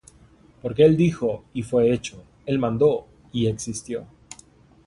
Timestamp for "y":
1.53-1.61, 3.31-3.45